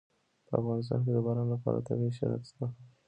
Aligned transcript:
په 0.47 0.53
افغانستان 0.61 0.99
کې 1.05 1.11
د 1.13 1.17
باران 1.25 1.47
لپاره 1.53 1.85
طبیعي 1.87 2.13
شرایط 2.17 2.43
شته. 2.49 2.65